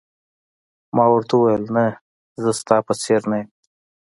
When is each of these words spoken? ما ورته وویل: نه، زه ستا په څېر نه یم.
ما 0.95 1.05
ورته 1.13 1.33
وویل: 1.35 1.63
نه، 1.75 1.85
زه 2.41 2.51
ستا 2.59 2.77
په 2.87 2.93
څېر 3.01 3.21
نه 3.31 3.35
یم. 3.41 3.49